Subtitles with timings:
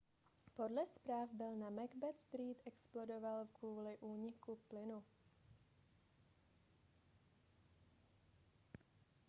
[0.53, 5.03] podle zpráv byt na macbeth street explodoval kvůli úniku plynu